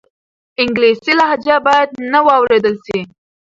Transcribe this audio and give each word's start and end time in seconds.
انګلیسي 0.61 1.13
لهجه 1.19 1.55
باید 1.67 1.89
نه 2.11 2.19
واورېدل 2.27 2.75
سي. 2.85 2.99